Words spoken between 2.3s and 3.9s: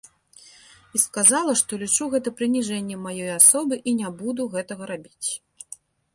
прыніжэннем маёй асобы